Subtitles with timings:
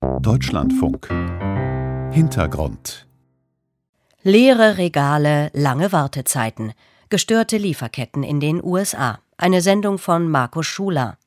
[0.00, 1.08] Deutschlandfunk
[2.12, 3.08] Hintergrund
[4.22, 6.72] Leere Regale, lange Wartezeiten,
[7.08, 9.18] gestörte Lieferketten in den USA.
[9.36, 11.18] Eine Sendung von Markus Schuler.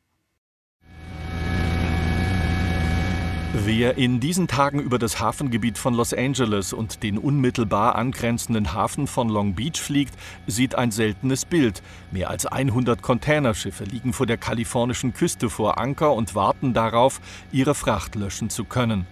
[3.63, 9.05] Wer in diesen Tagen über das Hafengebiet von Los Angeles und den unmittelbar angrenzenden Hafen
[9.05, 10.15] von Long Beach fliegt,
[10.47, 11.83] sieht ein seltenes Bild.
[12.09, 17.75] Mehr als 100 Containerschiffe liegen vor der kalifornischen Küste vor Anker und warten darauf, ihre
[17.75, 19.05] Fracht löschen zu können.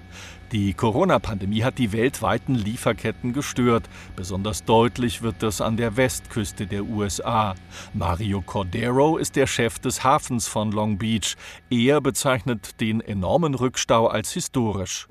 [0.51, 3.87] Die Corona-Pandemie hat die weltweiten Lieferketten gestört.
[4.15, 7.53] Besonders deutlich wird das an der Westküste der USA.
[7.93, 11.35] Mario Cordero ist der Chef des Hafens von Long Beach.
[11.69, 15.07] Er bezeichnet den enormen Rückstau als historisch.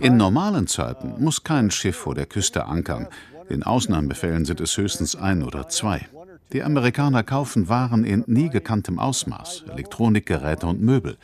[0.00, 3.08] In normalen Zeiten muss kein Schiff vor der Küste ankern.
[3.48, 6.06] In Ausnahmefällen sind es höchstens ein oder zwei.
[6.52, 11.16] Die Amerikaner kaufen Waren in nie gekanntem Ausmaß, Elektronikgeräte und Möbel.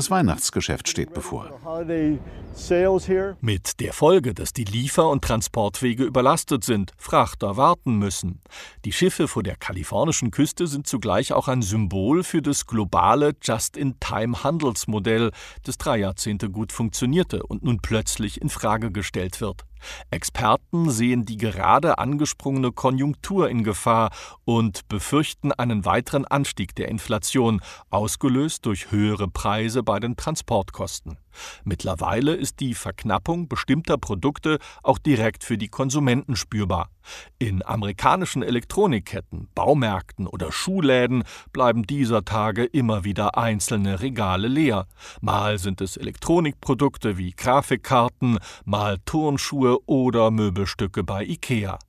[0.00, 1.50] Das Weihnachtsgeschäft steht bevor.
[3.42, 8.40] Mit der Folge, dass die Liefer- und Transportwege überlastet sind, Frachter warten müssen.
[8.86, 15.32] Die Schiffe vor der kalifornischen Küste sind zugleich auch ein Symbol für das globale Just-in-Time-Handelsmodell,
[15.64, 19.66] das drei Jahrzehnte gut funktionierte und nun plötzlich in Frage gestellt wird.
[20.10, 24.10] Experten sehen die gerade angesprungene Konjunktur in Gefahr
[24.44, 27.60] und befürchten einen weiteren Anstieg der Inflation,
[27.90, 31.18] ausgelöst durch höhere Preise bei den Transportkosten.
[31.64, 36.90] Mittlerweile ist die Verknappung bestimmter Produkte auch direkt für die Konsumenten spürbar.
[37.40, 44.86] In amerikanischen Elektronikketten, Baumärkten oder Schuhläden bleiben dieser Tage immer wieder einzelne Regale leer.
[45.20, 51.80] Mal sind es Elektronikprodukte wie Grafikkarten, mal Turnschuhe oder Möbelstücke bei IKEA.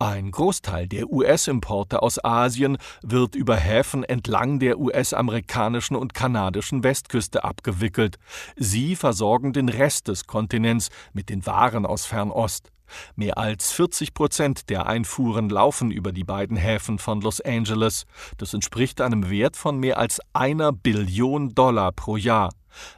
[0.00, 7.44] Ein Großteil der US-Importe aus Asien wird über Häfen entlang der US-amerikanischen und kanadischen Westküste
[7.44, 8.18] abgewickelt.
[8.56, 12.72] Sie versorgen den Rest des Kontinents mit den Waren aus Fernost.
[13.14, 18.04] Mehr als 40 Prozent der Einfuhren laufen über die beiden Häfen von Los Angeles.
[18.36, 22.50] Das entspricht einem Wert von mehr als einer Billion Dollar pro Jahr.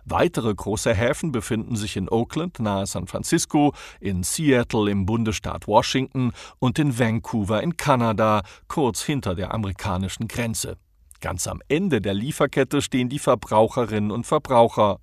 [0.05, 6.33] Weitere große Häfen befinden sich in Oakland nahe San Francisco, in Seattle im Bundesstaat Washington
[6.59, 10.77] und in Vancouver in Kanada, kurz hinter der amerikanischen Grenze.
[11.21, 15.01] Ganz am Ende der Lieferkette stehen die Verbraucherinnen und Verbraucher.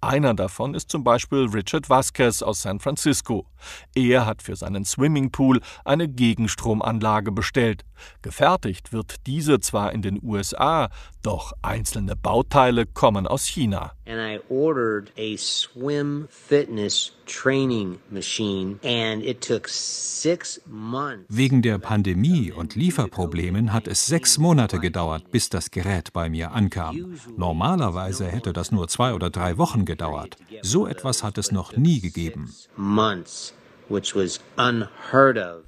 [0.00, 3.46] Einer davon ist zum Beispiel Richard Vasquez aus San Francisco.
[3.94, 7.84] Er hat für seinen Swimmingpool eine Gegenstromanlage bestellt.
[8.22, 10.90] Gefertigt wird diese zwar in den USA,
[11.22, 13.92] doch einzelne Bauteile kommen aus China.
[14.04, 21.24] And I ordered a swim fitness training machine and it took six months.
[21.28, 26.52] Wegen der Pandemie und Lieferproblemen hat es sechs Monate gedauert, bis das Gerät bei mir
[26.52, 27.16] ankam.
[27.36, 30.36] Normalerweise hätte das nur zwei oder drei Wochen gedauert.
[30.62, 32.54] So etwas hat es noch nie gegeben.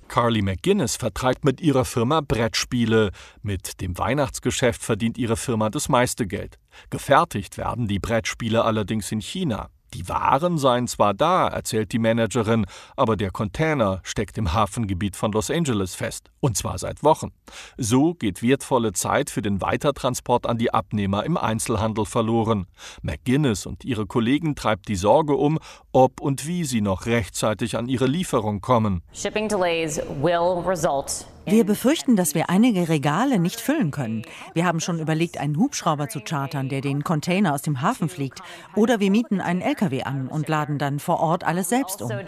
[0.09, 3.11] Carly McGuinness vertreibt mit ihrer Firma Brettspiele.
[3.43, 6.59] Mit dem Weihnachtsgeschäft verdient ihre Firma das meiste Geld.
[6.91, 9.69] Gefertigt werden die Brettspiele allerdings in China.
[9.95, 12.67] Die Waren seien zwar da, erzählt die Managerin,
[12.97, 16.31] aber der Container steckt im Hafengebiet von Los Angeles fest.
[16.41, 17.31] Und zwar seit Wochen.
[17.77, 22.67] So geht wertvolle Zeit für den Weitertransport an die Abnehmer im Einzelhandel verloren.
[23.03, 25.61] McGuinness und ihre Kollegen treibt die Sorge um,
[25.93, 29.03] ob und wie sie noch rechtzeitig an ihre Lieferung kommen.
[29.13, 34.23] Shipping delays will result wir befürchten, dass wir einige Regale nicht füllen können.
[34.55, 38.41] Wir haben schon überlegt, einen Hubschrauber zu chartern, der den Container aus dem Hafen fliegt.
[38.75, 42.11] Oder wir mieten einen LKW an und laden dann vor Ort alles selbst um.
[42.11, 42.23] Also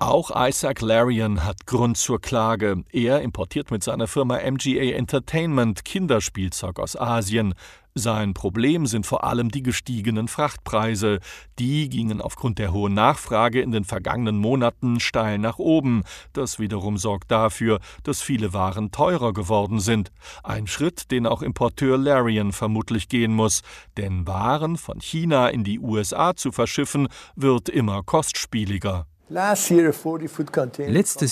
[0.00, 2.84] Auch Isaac Larian hat Grund zur Klage.
[2.92, 7.54] Er importiert mit seiner Firma MGA Entertainment Kinderspielzeug aus Asien.
[7.98, 11.18] Sein Problem sind vor allem die gestiegenen Frachtpreise.
[11.58, 16.04] Die gingen aufgrund der hohen Nachfrage in den vergangenen Monaten steil nach oben.
[16.34, 20.12] Das wiederum sorgt dafür, dass viele Waren teurer geworden sind.
[20.44, 23.62] Ein Schritt, den auch Importeur Larian vermutlich gehen muss.
[23.96, 29.06] Denn Waren von China in die USA zu verschiffen, wird immer kostspieliger.
[29.28, 29.74] Letztes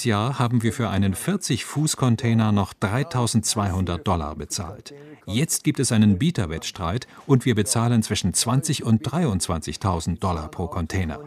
[0.03, 4.93] Jahr haben wir für einen 40-Fuß-Container noch 3200 Dollar bezahlt.
[5.27, 11.21] Jetzt gibt es einen Bieterwettstreit und wir bezahlen zwischen 20 und 23.000 Dollar pro Container.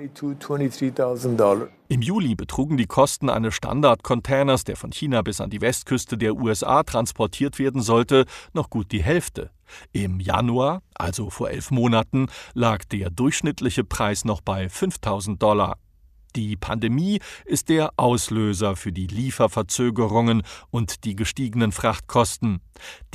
[1.88, 6.36] Im Juli betrugen die Kosten eines Standard-Containers, der von China bis an die Westküste der
[6.36, 9.52] USA transportiert werden sollte, noch gut die Hälfte.
[9.94, 15.78] Im Januar, also vor elf Monaten, lag der durchschnittliche Preis noch bei 5000 Dollar.
[16.38, 22.62] Die Pandemie ist der Auslöser für die Lieferverzögerungen und die gestiegenen Frachtkosten.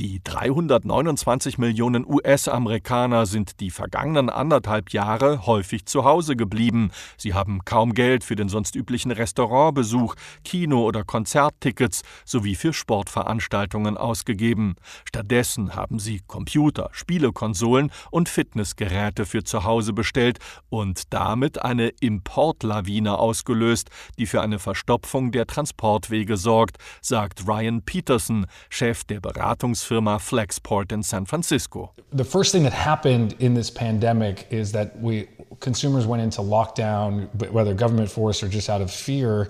[0.01, 6.91] Die 329 Millionen US-Amerikaner sind die vergangenen anderthalb Jahre häufig zu Hause geblieben.
[7.15, 13.95] Sie haben kaum Geld für den sonst üblichen Restaurantbesuch, Kino- oder Konzerttickets sowie für Sportveranstaltungen
[13.95, 14.75] ausgegeben.
[15.07, 23.12] Stattdessen haben sie Computer, Spielekonsolen und Fitnessgeräte für zu Hause bestellt und damit eine Importlawine
[23.19, 30.91] ausgelöst, die für eine Verstopfung der Transportwege sorgt, sagt Ryan Peterson, Chef der Beratungsfirma Flexport
[30.91, 31.91] in San Francisco.
[32.11, 35.27] The first thing that happened in this pandemic is that we
[35.59, 39.47] consumers went into lockdown, whether government forced or just out of fear.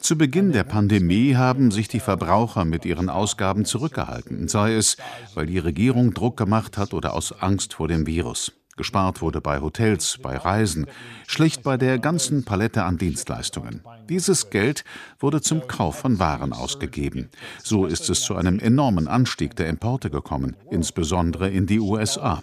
[0.00, 4.96] Zu Beginn der Pandemie haben sich die Verbraucher mit ihren Ausgaben zurückgehalten, sei es,
[5.34, 8.52] weil die Regierung Druck gemacht hat oder aus Angst vor dem Virus.
[8.76, 10.86] Gespart wurde bei Hotels, bei Reisen,
[11.26, 13.82] schlicht bei der ganzen Palette an Dienstleistungen.
[14.08, 14.84] Dieses Geld
[15.20, 17.28] wurde zum Kauf von Waren ausgegeben.
[17.62, 22.42] So ist es zu einem enormen Anstieg der Importe gekommen, insbesondere in die USA.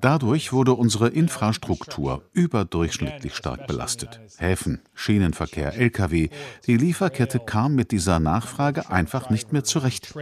[0.00, 4.20] Dadurch wurde unsere Infrastruktur überdurchschnittlich stark belastet.
[4.38, 6.28] Häfen, Schienenverkehr, Lkw,
[6.66, 10.12] die Lieferkette kam mit dieser Nachfrage einfach nicht mehr zurecht.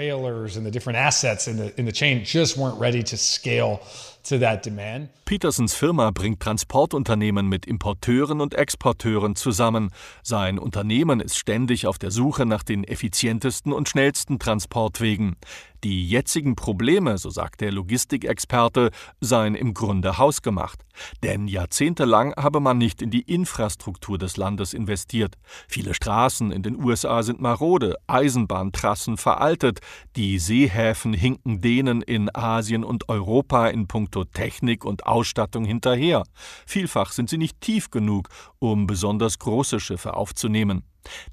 [5.25, 9.91] Petersens Firma bringt Transportunternehmen mit Importeuren und Exporteuren zusammen.
[10.23, 15.37] Sein Unternehmen ist ständig auf der Suche nach den effizientesten und schnellsten Transportwegen.
[15.83, 18.91] Die jetzigen Probleme, so sagt der Logistikexperte,
[19.21, 20.85] seien im Grunde hausgemacht.
[21.23, 25.37] Denn jahrzehntelang habe man nicht in die Infrastruktur des Landes investiert.
[25.69, 29.81] Viele Straßen in den USA sind marode, Eisenbahntrassen veraltet,
[30.17, 36.25] die Seehäfen hinken denen in Asien und Europa in puncto Technik und Ausstattung hinterher.
[36.67, 38.29] Vielfach sind sie nicht tief genug,
[38.59, 40.85] um besonders große Schiffe aufzunehmen.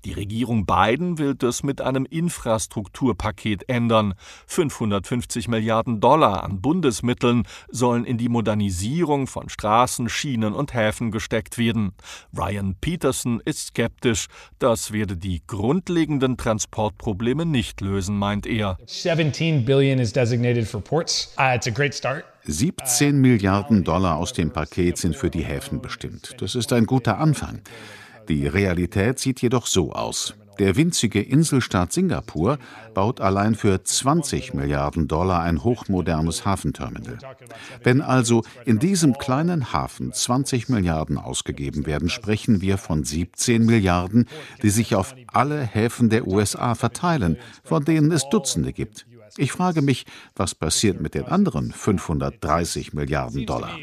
[0.05, 4.13] Die Regierung Biden will das mit einem Infrastrukturpaket ändern.
[4.47, 11.57] 550 Milliarden Dollar an Bundesmitteln sollen in die Modernisierung von Straßen, Schienen und Häfen gesteckt
[11.57, 11.93] werden.
[12.37, 14.27] Ryan Peterson ist skeptisch,
[14.59, 18.77] das werde die grundlegenden Transportprobleme nicht lösen, meint er.
[18.85, 21.33] 17 billion is designated for ports.
[21.37, 22.25] Uh, it's a great start.
[22.47, 26.35] 17 Milliarden Dollar aus dem Paket sind für die Häfen bestimmt.
[26.39, 27.61] Das ist ein guter Anfang.
[28.29, 30.35] Die Realität sieht jedoch so aus.
[30.59, 32.57] Der winzige Inselstaat Singapur
[32.93, 37.19] baut allein für 20 Milliarden Dollar ein hochmodernes Hafenterminal.
[37.83, 44.25] Wenn also in diesem kleinen Hafen 20 Milliarden ausgegeben werden, sprechen wir von 17 Milliarden,
[44.63, 49.06] die sich auf alle Häfen der USA verteilen, von denen es Dutzende gibt.
[49.37, 50.05] Ich frage mich,
[50.35, 53.77] was passiert mit den anderen 530 Milliarden Dollar?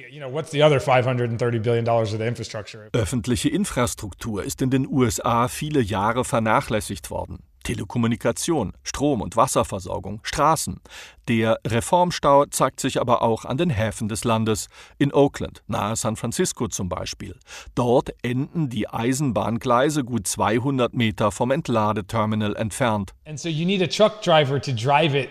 [2.92, 7.38] Öffentliche Infrastruktur ist in den USA viele Jahre vernachlässigt worden.
[7.64, 10.80] Telekommunikation, Strom- und Wasserversorgung, Straßen.
[11.28, 14.68] Der Reformstau zeigt sich aber auch an den Häfen des Landes,
[14.98, 17.36] in Oakland, nahe San Francisco zum Beispiel.
[17.74, 23.14] Dort enden die Eisenbahngleise gut 200 Meter vom Entladeterminal entfernt.
[23.24, 25.30] And so you need a truck driver to drive it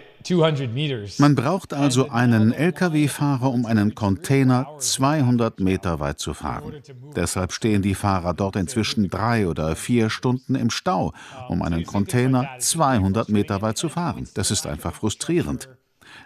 [1.19, 6.73] man braucht also einen Lkw-Fahrer, um einen Container 200 Meter weit zu fahren.
[7.15, 11.13] Deshalb stehen die Fahrer dort inzwischen drei oder vier Stunden im Stau,
[11.49, 14.27] um einen Container 200 Meter weit zu fahren.
[14.33, 15.69] Das ist einfach frustrierend.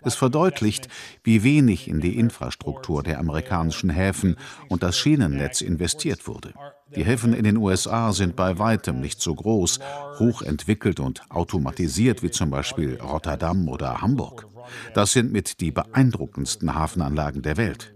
[0.07, 0.87] Es verdeutlicht,
[1.25, 4.37] wie wenig in die Infrastruktur der amerikanischen Häfen
[4.69, 6.53] und das Schienennetz investiert wurde.
[6.95, 9.79] Die Häfen in den USA sind bei weitem nicht so groß,
[10.17, 14.47] hochentwickelt und automatisiert wie zum Beispiel Rotterdam oder Hamburg.
[14.93, 17.93] Das sind mit die beeindruckendsten Hafenanlagen der Welt.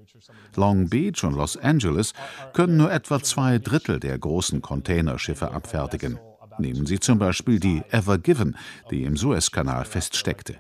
[0.58, 2.12] Long Beach und Los Angeles
[2.52, 6.20] können nur etwa zwei Drittel der großen Containerschiffe abfertigen.
[6.60, 8.58] Nehmen Sie zum Beispiel die Ever Given,
[8.90, 10.56] die im Suezkanal feststeckte.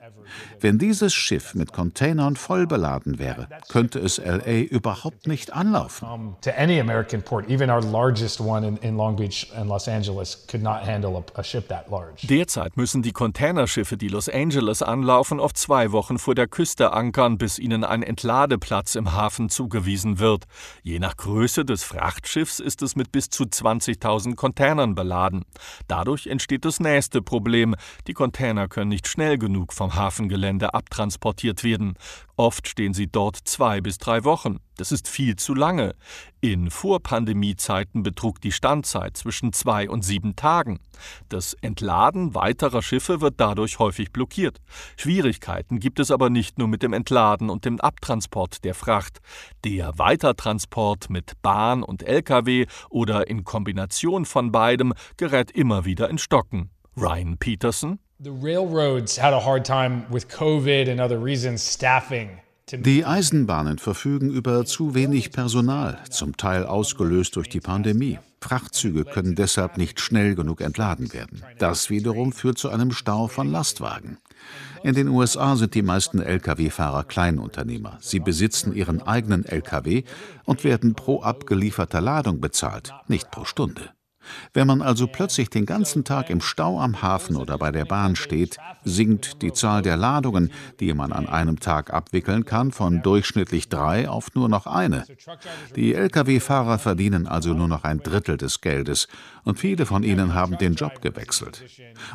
[0.60, 6.36] Wenn dieses Schiff mit Containern voll beladen wäre, könnte es LA überhaupt nicht anlaufen.
[12.30, 17.38] Derzeit müssen die Containerschiffe, die Los Angeles anlaufen, auf zwei Wochen vor der Küste ankern,
[17.38, 20.46] bis ihnen ein Entladeplatz im Hafen zugewiesen wird.
[20.84, 25.44] Je nach Größe des Frachtschiffs ist es mit bis zu 20.000 Containern beladen.
[25.92, 27.76] Dadurch entsteht das nächste Problem.
[28.08, 31.96] Die Container können nicht schnell genug vom Hafen Hafengelände abtransportiert werden.
[32.38, 34.60] Oft stehen sie dort zwei bis drei Wochen.
[34.82, 35.94] Das ist viel zu lange.
[36.40, 40.80] In Vorpandemiezeiten betrug die Standzeit zwischen zwei und sieben Tagen.
[41.30, 44.58] Das Entladen weiterer Schiffe wird dadurch häufig blockiert.
[44.98, 49.20] Schwierigkeiten gibt es aber nicht nur mit dem Entladen und dem Abtransport der Fracht.
[49.64, 56.18] Der Weitertransport mit Bahn und Lkw oder in Kombination von beidem gerät immer wieder in
[56.18, 56.72] Stocken.
[56.98, 58.00] Ryan Peterson
[62.74, 68.20] die Eisenbahnen verfügen über zu wenig Personal, zum Teil ausgelöst durch die Pandemie.
[68.42, 71.44] Frachtzüge können deshalb nicht schnell genug entladen werden.
[71.60, 74.18] Das wiederum führt zu einem Stau von Lastwagen.
[74.84, 77.98] In den USA sind die meisten Lkw-Fahrer Kleinunternehmer.
[78.02, 80.04] Sie besitzen ihren eigenen Lkw
[80.44, 83.92] und werden pro abgelieferter Ladung bezahlt, nicht pro Stunde.
[84.54, 88.16] Wenn man also plötzlich den ganzen Tag im Stau am Hafen oder bei der Bahn
[88.16, 93.70] steht, sinkt die Zahl der Ladungen, die man an einem Tag abwickeln kann, von durchschnittlich
[93.70, 95.06] drei auf nur noch eine.
[95.76, 99.08] Die Lkw-Fahrer verdienen also nur noch ein Drittel des Geldes
[99.44, 101.64] und viele von ihnen haben den Job gewechselt.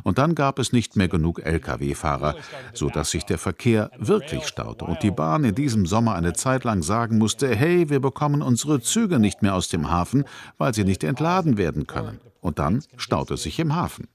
[0.03, 2.37] Und dann gab es nicht mehr genug Lkw-Fahrer,
[2.73, 6.83] sodass sich der Verkehr wirklich staute und die Bahn in diesem Sommer eine Zeit lang
[6.83, 10.25] sagen musste, hey, wir bekommen unsere Züge nicht mehr aus dem Hafen,
[10.59, 12.21] weil sie nicht entladen werden können können.
[12.41, 14.09] Und dann staut es sich im Hafen.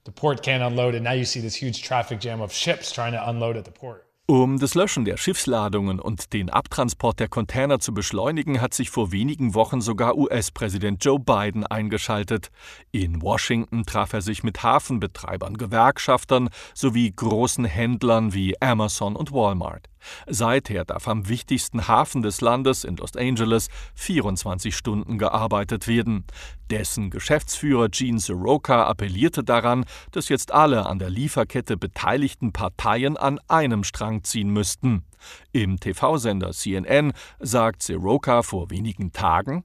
[4.28, 9.12] Um das Löschen der Schiffsladungen und den Abtransport der Container zu beschleunigen, hat sich vor
[9.12, 12.50] wenigen Wochen sogar US-Präsident Joe Biden eingeschaltet.
[12.92, 19.90] In Washington traf er sich mit Hafenbetreibern, Gewerkschaftern sowie großen Händlern wie Amazon und Walmart.
[20.28, 26.26] Seither darf am wichtigsten Hafen des Landes in Los Angeles 24 Stunden gearbeitet werden.
[26.70, 33.40] Dessen Geschäftsführer Gene Soroka appellierte daran, dass jetzt alle an der Lieferkette beteiligten Parteien an
[33.48, 35.06] einem Strang ziehen müssten.
[35.52, 39.64] Im TV-Sender CNN sagt Soroka vor wenigen Tagen,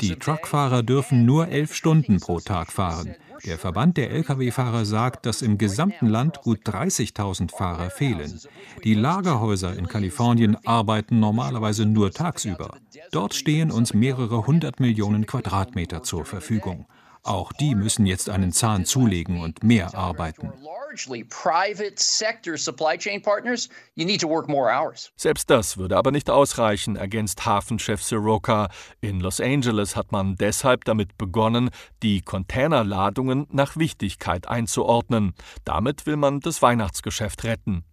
[0.00, 3.16] die Truckfahrer dürfen nur elf Stunden pro Tag fahren.
[3.44, 8.40] Der Verband der Lkw-Fahrer sagt, dass im gesamten Land gut 30.000 Fahrer fehlen.
[8.84, 12.76] Die Lagerhäuser in Kalifornien arbeiten normalerweise nur tagsüber.
[13.10, 16.86] Dort stehen uns mehrere hundert Millionen Quadratmeter zur Verfügung.
[17.24, 20.52] Auch die müssen jetzt einen Zahn zulegen und mehr arbeiten.
[25.16, 28.68] Selbst das würde aber nicht ausreichen, ergänzt Hafenchef Soroka.
[29.00, 31.70] In Los Angeles hat man deshalb damit begonnen,
[32.02, 35.32] die Containerladungen nach Wichtigkeit einzuordnen.
[35.64, 37.84] Damit will man das Weihnachtsgeschäft retten.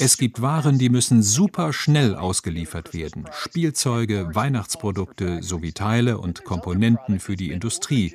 [0.00, 3.26] Es gibt Waren, die müssen super schnell ausgeliefert werden.
[3.32, 8.14] Spielzeuge, Weihnachtsprodukte sowie Teile und Komponenten für die Industrie.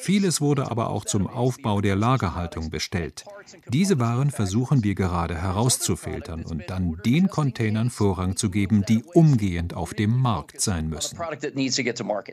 [0.00, 3.24] Vieles wurde aber auch zum Aufbau der Lagerhaltung bestellt.
[3.68, 9.74] Diese Waren versuchen wir gerade herauszufiltern und dann den Containern Vorrang zu geben, die umgehend
[9.74, 11.18] auf dem Markt sein müssen.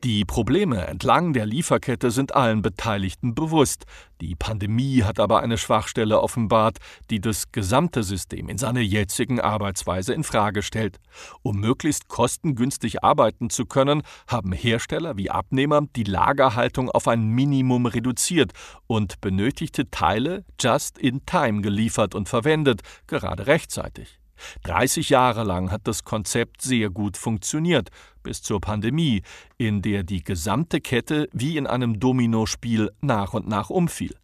[0.03, 3.86] Die Probleme entlang der Lieferkette sind allen Beteiligten bewusst.
[4.22, 6.77] Die Pandemie hat aber eine Schwachstelle offenbart,
[7.10, 10.98] die das gesamte System in seiner jetzigen Arbeitsweise in Frage stellt.
[11.41, 17.52] Um möglichst kostengünstig arbeiten zu können, haben Hersteller wie Abnehmer die Lagerhaltung auf ein Minimum
[17.62, 18.53] reduziert
[18.88, 24.19] und benötigte Teile just in time geliefert und verwendet, gerade rechtzeitig.
[24.63, 27.89] 30 Jahre lang hat das Konzept sehr gut funktioniert,
[28.24, 29.22] bis zur Pandemie,
[29.57, 34.15] in der die gesamte Kette wie in einem Dominospiel nach und nach umfiel.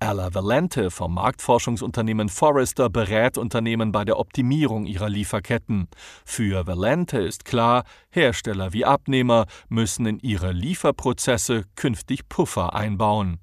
[0.00, 5.88] Ella Valente vom Marktforschungsunternehmen Forrester berät Unternehmen bei der Optimierung ihrer Lieferketten.
[6.24, 13.38] Für Valente ist klar, Hersteller wie Abnehmer müssen in ihre Lieferprozesse künftig Puffer einbauen.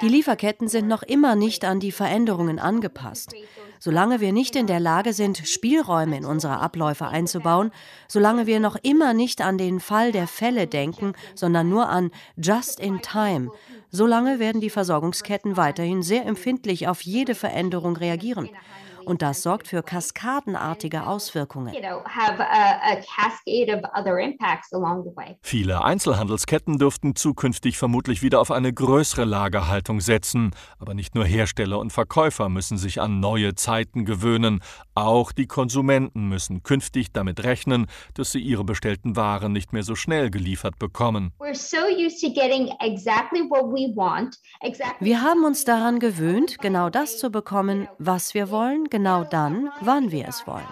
[0.00, 3.34] Die Lieferketten sind noch immer nicht an die Veränderungen angepasst.
[3.80, 7.72] Solange wir nicht in der Lage sind, Spielräume in unsere Abläufe einzubauen,
[8.06, 12.78] solange wir noch immer nicht an den Fall der Fälle denken, sondern nur an Just
[12.78, 13.50] in Time,
[13.90, 18.50] solange werden die Versorgungsketten weiterhin sehr empfindlich auf jede Veränderung reagieren
[19.08, 21.74] und das sorgt für kaskadenartige Auswirkungen.
[25.42, 30.50] Viele Einzelhandelsketten dürften zukünftig vermutlich wieder auf eine größere Lagerhaltung setzen.
[30.78, 34.60] Aber nicht nur Hersteller und Verkäufer müssen sich an neue Zeiten gewöhnen.
[34.94, 39.94] Auch die Konsumenten müssen künftig damit rechnen, dass sie ihre bestellten Waren nicht mehr so
[39.94, 41.32] schnell geliefert bekommen.
[45.00, 50.10] Wir haben uns daran gewöhnt, genau das zu bekommen, was wir wollen, genau dann, wann
[50.10, 50.66] wir es wollen.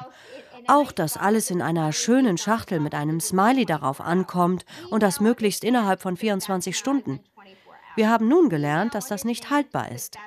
[0.66, 5.62] Auch, dass alles in einer schönen Schachtel mit einem Smiley darauf ankommt und das möglichst
[5.62, 7.20] innerhalb von 24 Stunden.
[7.94, 10.18] Wir haben nun gelernt, dass das nicht haltbar ist.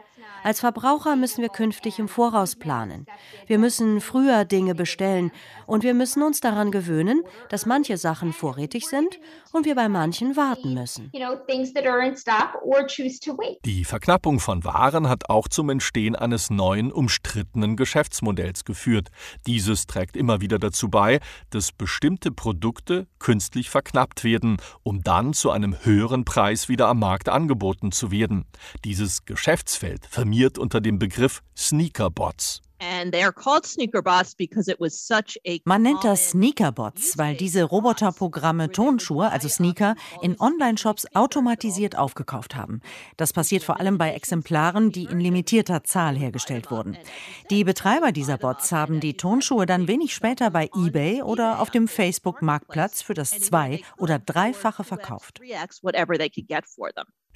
[0.43, 3.05] Als Verbraucher müssen wir künftig im Voraus planen.
[3.47, 5.31] Wir müssen früher Dinge bestellen
[5.65, 9.19] und wir müssen uns daran gewöhnen, dass manche Sachen vorrätig sind
[9.51, 11.11] und wir bei manchen warten müssen.
[13.65, 19.09] Die Verknappung von Waren hat auch zum Entstehen eines neuen, umstrittenen Geschäftsmodells geführt.
[19.45, 21.19] Dieses trägt immer wieder dazu bei,
[21.49, 27.29] dass bestimmte Produkte künstlich verknappt werden, um dann zu einem höheren Preis wieder am Markt
[27.29, 28.45] angeboten zu werden.
[28.85, 32.61] Dieses Geschäftsfeld firmiert unter dem Begriff Sneakerbots.
[35.65, 42.81] Man nennt das Sneakerbots, weil diese Roboterprogramme Tonschuhe, also Sneaker, in Online-Shops automatisiert aufgekauft haben.
[43.17, 46.95] Das passiert vor allem bei Exemplaren, die in limitierter Zahl hergestellt wurden.
[47.49, 51.87] Die Betreiber dieser Bots haben die Tonschuhe dann wenig später bei eBay oder auf dem
[51.87, 55.41] Facebook-Marktplatz für das zwei- oder dreifache verkauft.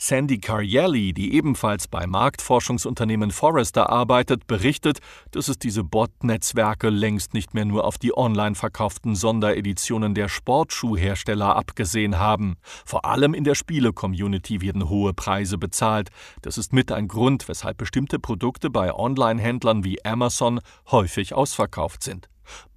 [0.05, 4.99] Sandy Carielli, die ebenfalls bei Marktforschungsunternehmen Forrester arbeitet, berichtet,
[5.31, 11.55] dass es diese Bot-Netzwerke längst nicht mehr nur auf die online verkauften Sondereditionen der Sportschuhhersteller
[11.55, 12.57] abgesehen haben.
[12.85, 16.09] Vor allem in der Spiele-Community werden hohe Preise bezahlt.
[16.41, 20.59] Das ist mit ein Grund, weshalb bestimmte Produkte bei Online-Händlern wie Amazon
[20.91, 22.27] häufig ausverkauft sind.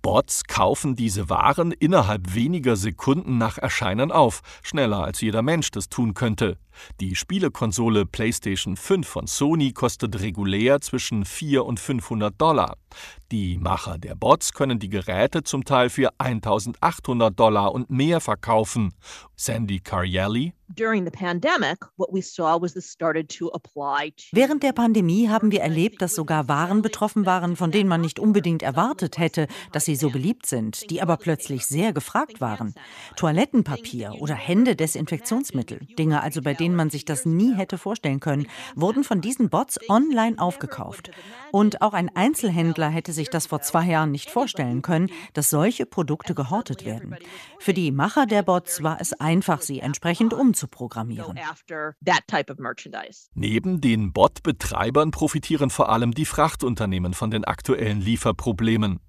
[0.06, 5.88] Bots kaufen diese Waren innerhalb weniger Sekunden nach Erscheinen auf, schneller als jeder Mensch das
[5.88, 6.58] tun könnte.
[7.00, 12.76] Die Spielekonsole PlayStation 5 von Sony kostet regulär zwischen 4 und 500 Dollar.
[13.32, 18.94] Die Macher der Bots können die Geräte zum Teil für 1800 Dollar und mehr verkaufen.
[19.34, 20.52] Sandy Carielli.
[24.32, 28.18] Während der Pandemie haben wir erlebt, dass sogar Waren betroffen waren, von denen man nicht
[28.18, 32.74] unbedingt erwartet hätte, dass sie so beliebt sind, die aber plötzlich sehr gefragt waren.
[33.16, 39.04] Toilettenpapier oder Hände-Desinfektionsmittel, Dinge also, bei denen man sich das nie hätte vorstellen können, wurden
[39.04, 41.10] von diesen Bots online aufgekauft.
[41.52, 45.86] Und auch ein Einzelhändler hätte sich das vor zwei Jahren nicht vorstellen können, dass solche
[45.86, 47.16] Produkte gehortet werden.
[47.58, 51.38] Für die Macher der Bots war es einfach, sie entsprechend umzuprogrammieren.
[53.34, 59.00] Neben den Bot-Betreibern profitieren vor allem die Frachtunternehmen von den aktuellen Lieferproblemen.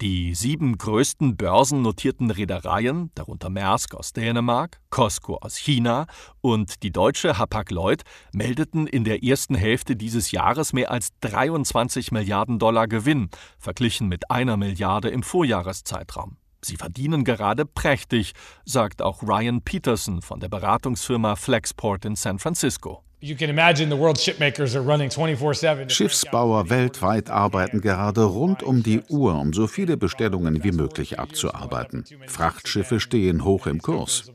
[0.00, 6.06] Die sieben größten börsennotierten Reedereien, darunter Maersk aus Dänemark, Costco aus China
[6.40, 8.02] und die deutsche Hapag-Lloyd,
[8.32, 14.30] meldeten in der ersten Hälfte dieses Jahres mehr als 23 Milliarden Dollar Gewinn, verglichen mit
[14.30, 16.38] einer Milliarde im Vorjahreszeitraum.
[16.62, 18.32] Sie verdienen gerade prächtig,
[18.64, 23.02] sagt auch Ryan Peterson von der Beratungsfirma Flexport in San Francisco.
[25.88, 32.04] Schiffsbauer weltweit arbeiten gerade rund um die Uhr, um so viele Bestellungen wie möglich abzuarbeiten.
[32.26, 34.32] Frachtschiffe stehen hoch im Kurs.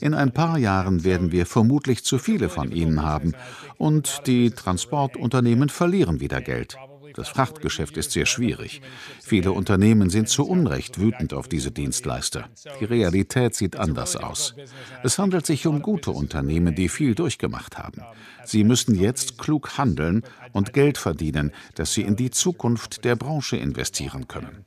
[0.00, 3.34] In ein paar Jahren werden wir vermutlich zu viele von ihnen haben.
[3.76, 6.78] und die Transportunternehmen verlieren wieder Geld.
[7.14, 8.82] Das Frachtgeschäft ist sehr schwierig.
[9.22, 12.48] Viele Unternehmen sind zu Unrecht wütend auf diese Dienstleister.
[12.80, 14.54] Die Realität sieht anders aus.
[15.04, 18.02] Es handelt sich um gute Unternehmen, die viel durchgemacht haben.
[18.44, 20.22] Sie müssen jetzt klug handeln
[20.52, 24.64] und Geld verdienen, das sie in die Zukunft der Branche investieren können.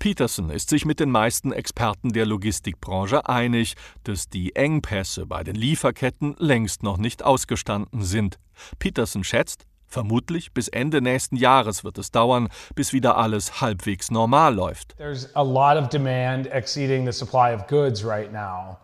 [0.00, 5.54] Peterson ist sich mit den meisten Experten der Logistikbranche einig, dass die Engpässe bei den
[5.54, 8.40] Lieferketten längst noch nicht ausgestanden sind.
[8.80, 14.56] Peterson schätzt, vermutlich bis Ende nächsten Jahres wird es dauern, bis wieder alles halbwegs normal
[14.56, 14.96] läuft.
[14.96, 18.78] There's a lot of demand exceeding the supply of goods right now.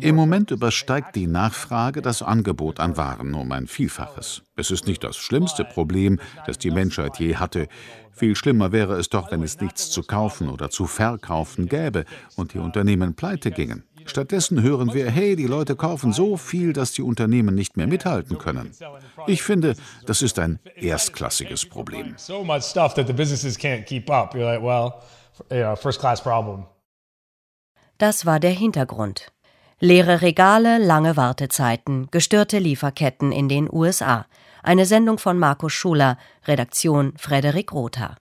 [0.00, 4.42] Im Moment übersteigt die Nachfrage das Angebot an Waren um ein Vielfaches.
[4.56, 7.68] Es ist nicht das schlimmste Problem, das die Menschheit je hatte.
[8.12, 12.04] Viel schlimmer wäre es doch, wenn es nichts zu kaufen oder zu verkaufen gäbe
[12.36, 13.84] und die Unternehmen pleite gingen.
[14.06, 18.38] Stattdessen hören wir, hey, die Leute kaufen so viel, dass die Unternehmen nicht mehr mithalten
[18.38, 18.72] können.
[19.26, 22.14] Ich finde, das ist ein erstklassiges Problem.
[28.00, 29.30] Das war der Hintergrund.
[29.78, 34.24] Leere Regale, lange Wartezeiten, gestörte Lieferketten in den USA.
[34.62, 38.16] Eine Sendung von Markus Schuler, Redaktion Frederik Rother.